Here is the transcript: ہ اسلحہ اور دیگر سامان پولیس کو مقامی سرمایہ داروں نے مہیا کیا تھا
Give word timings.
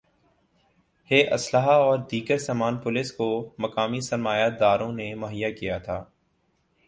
ہ 1.11 1.19
اسلحہ 1.33 1.75
اور 1.81 1.97
دیگر 2.11 2.37
سامان 2.37 2.77
پولیس 2.77 3.11
کو 3.11 3.27
مقامی 3.59 4.01
سرمایہ 4.01 4.49
داروں 4.59 4.91
نے 4.91 5.13
مہیا 5.15 5.49
کیا 5.51 5.77
تھا 5.77 6.03